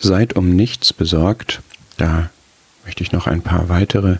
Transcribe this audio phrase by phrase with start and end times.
[0.00, 1.60] Seid um nichts besorgt.
[1.96, 2.30] Da
[2.84, 4.16] möchte ich noch ein paar weitere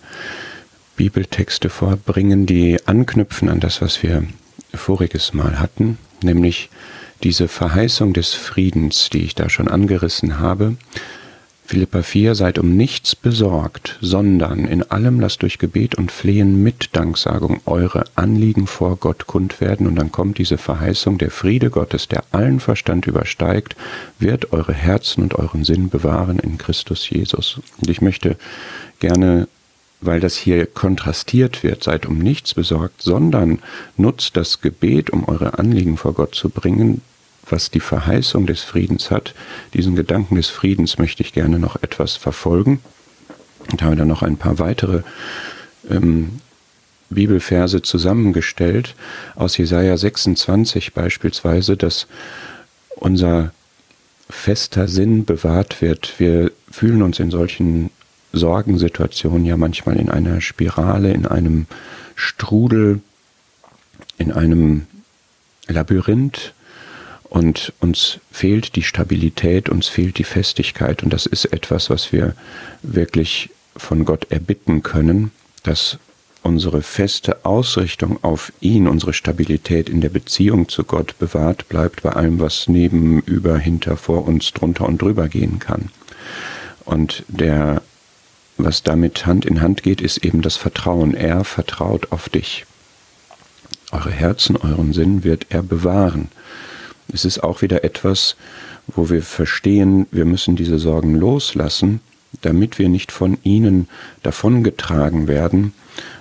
[0.96, 4.24] Bibeltexte vorbringen, die anknüpfen an das, was wir
[4.74, 6.68] voriges Mal hatten, nämlich
[7.22, 10.76] diese Verheißung des Friedens, die ich da schon angerissen habe.
[11.70, 16.96] Philippa 4, seid um nichts besorgt, sondern in allem lasst durch Gebet und Flehen mit
[16.96, 19.86] Danksagung eure Anliegen vor Gott kund werden.
[19.86, 23.76] Und dann kommt diese Verheißung, der Friede Gottes, der allen Verstand übersteigt,
[24.18, 27.60] wird eure Herzen und euren Sinn bewahren in Christus Jesus.
[27.80, 28.36] Und ich möchte
[28.98, 29.46] gerne
[30.02, 33.58] weil das hier kontrastiert wird, seid um nichts besorgt, sondern
[33.98, 37.02] nutzt das Gebet, um eure Anliegen vor Gott zu bringen,
[37.52, 39.34] was die Verheißung des Friedens hat.
[39.74, 42.80] Diesen Gedanken des Friedens möchte ich gerne noch etwas verfolgen
[43.70, 45.02] und habe dann noch ein paar weitere
[45.88, 46.40] ähm,
[47.10, 48.94] Bibelverse zusammengestellt,
[49.34, 52.06] aus Jesaja 26 beispielsweise, dass
[52.96, 53.52] unser
[54.28, 56.14] fester Sinn bewahrt wird.
[56.18, 57.90] Wir fühlen uns in solchen
[58.32, 61.66] Sorgensituationen ja manchmal in einer Spirale, in einem
[62.14, 63.00] Strudel,
[64.18, 64.86] in einem
[65.66, 66.54] Labyrinth
[67.30, 72.34] und uns fehlt die Stabilität, uns fehlt die Festigkeit und das ist etwas, was wir
[72.82, 75.30] wirklich von Gott erbitten können,
[75.62, 75.98] dass
[76.42, 82.10] unsere feste Ausrichtung auf ihn, unsere Stabilität in der Beziehung zu Gott bewahrt bleibt bei
[82.10, 85.90] allem, was neben, über, hinter, vor uns, drunter und drüber gehen kann.
[86.84, 87.82] Und der,
[88.56, 91.14] was damit Hand in Hand geht, ist eben das Vertrauen.
[91.14, 92.64] Er vertraut auf dich.
[93.92, 96.28] Eure Herzen, euren Sinn wird er bewahren.
[97.12, 98.36] Es ist auch wieder etwas,
[98.86, 102.00] wo wir verstehen, wir müssen diese Sorgen loslassen,
[102.42, 103.88] damit wir nicht von ihnen
[104.22, 105.72] davongetragen werden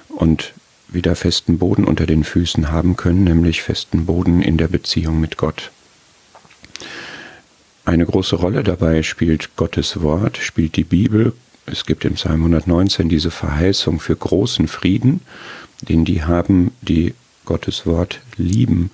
[0.09, 0.53] und
[0.87, 5.37] wieder festen Boden unter den Füßen haben können, nämlich festen Boden in der Beziehung mit
[5.37, 5.71] Gott.
[7.85, 11.33] Eine große Rolle dabei spielt Gottes Wort, spielt die Bibel.
[11.65, 15.21] Es gibt im Psalm 119 diese Verheißung für großen Frieden,
[15.81, 17.13] den die haben, die
[17.45, 18.91] Gottes Wort lieben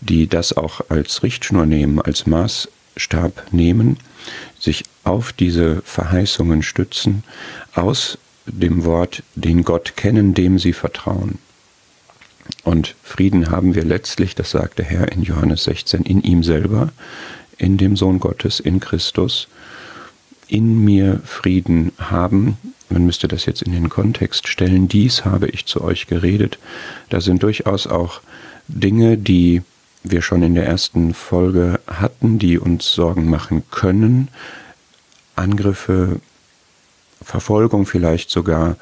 [0.00, 3.98] die das auch als Richtschnur nehmen, als Maßstab nehmen,
[4.58, 7.22] sich auf diese Verheißungen stützen,
[7.74, 11.38] aus dem Wort, den Gott kennen, dem sie vertrauen.
[12.62, 16.92] Und Frieden haben wir letztlich, das sagt der Herr in Johannes 16, in ihm selber,
[17.58, 19.48] in dem Sohn Gottes, in Christus,
[20.48, 22.56] in mir Frieden haben.
[22.88, 24.86] Man müsste das jetzt in den Kontext stellen.
[24.88, 26.58] Dies habe ich zu euch geredet.
[27.08, 28.20] Da sind durchaus auch
[28.68, 29.62] Dinge, die
[30.10, 34.28] wir schon in der ersten Folge hatten, die uns Sorgen machen können.
[35.34, 36.20] Angriffe,
[37.22, 38.76] Verfolgung vielleicht sogar.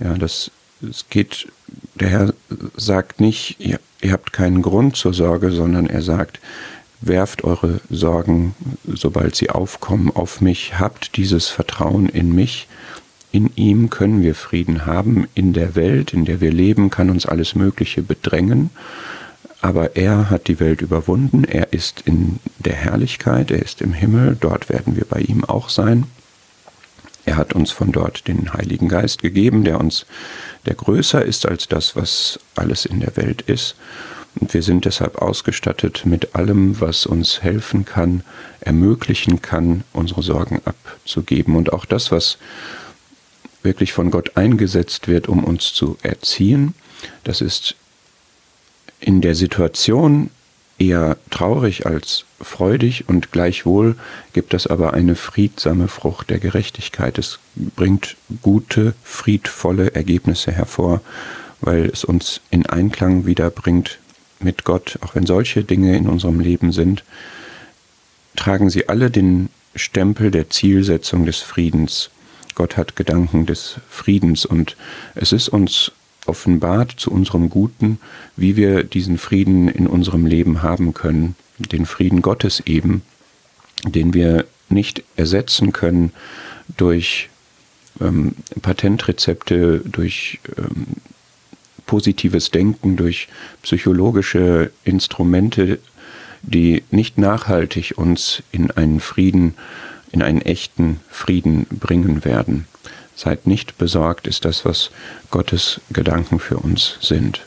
[0.00, 0.50] Ja, das,
[0.88, 1.48] es geht,
[1.94, 2.34] der Herr
[2.76, 6.40] sagt nicht, ihr, ihr habt keinen Grund zur Sorge, sondern er sagt,
[7.00, 8.54] werft eure Sorgen,
[8.86, 12.68] sobald sie aufkommen, auf mich, habt dieses Vertrauen in mich.
[13.32, 15.28] In ihm können wir Frieden haben.
[15.34, 18.70] In der Welt, in der wir leben, kann uns alles Mögliche bedrängen
[19.62, 24.36] aber er hat die Welt überwunden, er ist in der Herrlichkeit, er ist im Himmel,
[24.38, 26.06] dort werden wir bei ihm auch sein.
[27.26, 30.06] Er hat uns von dort den Heiligen Geist gegeben, der uns,
[30.66, 33.76] der größer ist als das, was alles in der Welt ist.
[34.40, 38.22] Und wir sind deshalb ausgestattet mit allem, was uns helfen kann,
[38.60, 41.56] ermöglichen kann, unsere Sorgen abzugeben.
[41.56, 42.38] Und auch das, was
[43.62, 46.74] wirklich von Gott eingesetzt wird, um uns zu erziehen,
[47.24, 47.76] das ist
[49.10, 50.30] in der Situation
[50.78, 53.96] eher traurig als freudig und gleichwohl
[54.34, 57.18] gibt es aber eine friedsame Frucht der Gerechtigkeit.
[57.18, 61.00] Es bringt gute, friedvolle Ergebnisse hervor,
[61.60, 63.98] weil es uns in Einklang wiederbringt
[64.38, 67.02] mit Gott, auch wenn solche Dinge in unserem Leben sind,
[68.36, 72.10] tragen sie alle den Stempel der Zielsetzung des Friedens.
[72.54, 74.76] Gott hat Gedanken des Friedens und
[75.16, 75.90] es ist uns
[76.30, 77.98] offenbart zu unserem Guten,
[78.36, 83.02] wie wir diesen Frieden in unserem Leben haben können, den Frieden Gottes eben,
[83.84, 86.12] den wir nicht ersetzen können
[86.76, 87.28] durch
[88.00, 90.86] ähm, Patentrezepte, durch ähm,
[91.86, 93.26] positives Denken, durch
[93.62, 95.80] psychologische Instrumente,
[96.42, 99.54] die nicht nachhaltig uns in einen Frieden,
[100.12, 102.66] in einen echten Frieden bringen werden.
[103.22, 104.90] Seid nicht besorgt, ist das, was
[105.30, 107.42] Gottes Gedanken für uns sind.